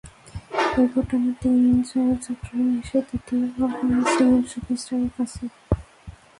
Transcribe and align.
এরপর 0.79 1.03
টানা 1.09 1.31
তিন 1.41 1.61
জয়, 1.89 2.13
চট্টগ্রামে 2.23 2.73
এসে 2.81 2.99
দ্বিতীয় 3.07 3.43
হার 3.55 3.71
সিলেট 4.11 4.45
সুপারস্টারসের 4.51 5.11
কাছে। 5.17 5.43